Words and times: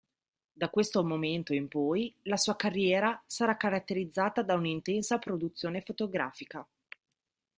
Da 0.51 0.67
questo 0.69 1.03
momento 1.05 1.53
in 1.53 1.67
poi 1.67 2.11
la 2.23 2.35
sua 2.35 2.55
carriera 2.55 3.21
sarà 3.27 3.55
caratterizzata 3.55 4.41
da 4.41 4.55
un'intensa 4.55 5.19
produzione 5.19 5.81
fotografica. 5.81 6.67